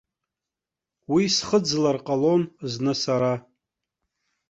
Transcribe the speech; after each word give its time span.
Уи 1.13 1.23
схыӡлар 1.35 1.97
ҟалон 2.07 2.41
зны 2.71 2.93
сара. 3.01 3.33